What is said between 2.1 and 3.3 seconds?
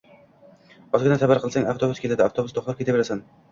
Avtobusda uxlab ketaverasan.